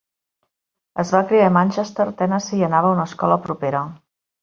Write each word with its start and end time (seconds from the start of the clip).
Es 1.03 1.11
va 1.17 1.21
criar 1.33 1.51
a 1.51 1.53
Manchester, 1.59 2.09
Tennessee 2.25 2.65
i 2.65 2.69
anava 2.71 2.93
a 2.93 2.99
una 2.99 3.07
escola 3.13 3.43
propera. 3.49 3.89